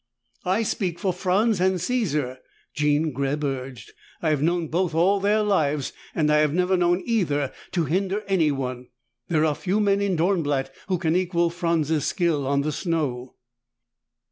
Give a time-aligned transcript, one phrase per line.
[0.45, 2.39] "I speak for Franz and Caesar,"
[2.73, 3.91] Jean Greb urged.
[4.19, 8.23] "I have known both all their lives, and I have never known either to hinder
[8.25, 8.87] anyone.
[9.27, 13.35] There are few men in Dornblatt who can equal Franz's skill on the snow."